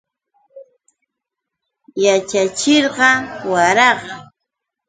Yaćhachiqqa 2.03 3.09
wararqa. 3.51 4.15